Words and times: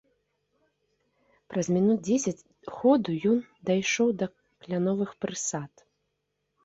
Праз 1.53 1.67
мінут 1.75 1.99
дзесяць 2.07 2.47
ходу 2.77 3.09
ён 3.35 3.39
дайшоў 3.71 4.07
да 4.23 4.33
кляновых 4.61 5.11
прысад. 5.27 5.71